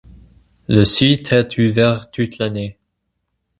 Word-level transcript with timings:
Le 0.67 0.83
site 0.83 1.31
est 1.31 1.59
ouvert 1.59 2.09
toute 2.09 2.39
l'année. 2.39 2.79